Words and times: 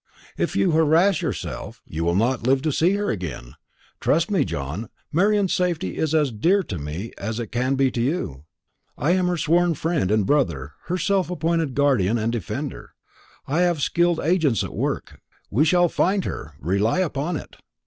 "If 0.35 0.55
you 0.55 0.71
harass 0.71 1.21
yourself, 1.21 1.83
you 1.85 2.03
will 2.03 2.15
not 2.15 2.47
live 2.47 2.63
to 2.63 2.71
see 2.71 2.93
her 2.93 3.11
again. 3.11 3.53
Trust 3.99 4.29
in 4.29 4.33
me, 4.33 4.43
John; 4.45 4.89
Marian's 5.11 5.53
safety 5.53 5.95
is 5.95 6.15
as 6.15 6.31
dear 6.31 6.63
to 6.63 6.79
me 6.79 7.11
as 7.19 7.39
it 7.39 7.51
can 7.51 7.75
be 7.75 7.91
to 7.91 8.01
you. 8.01 8.45
I 8.97 9.11
am 9.11 9.27
her 9.27 9.37
sworn 9.37 9.75
friend 9.75 10.09
and 10.09 10.25
brother, 10.25 10.71
her 10.85 10.97
self 10.97 11.29
appointed 11.29 11.75
guardian 11.75 12.17
and 12.17 12.31
defender. 12.31 12.95
I 13.45 13.59
have 13.59 13.79
skilled 13.83 14.19
agents 14.21 14.63
at 14.63 14.73
work; 14.73 15.19
we 15.51 15.65
shall 15.65 15.87
find 15.87 16.25
her, 16.25 16.55
rely 16.59 16.97
upon 17.01 17.37
it." 17.37 17.57